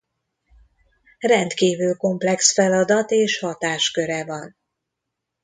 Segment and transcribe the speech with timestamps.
[1.19, 4.57] Rendkívül komplex feladat- és hatásköre van.